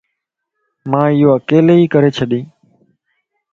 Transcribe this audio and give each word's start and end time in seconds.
مان 0.89 1.05
ايو 1.13 1.27
اڪيلي 1.37 1.75
ھي 1.79 1.85
ڪري 1.93 2.09
ڇڏين 2.17 2.45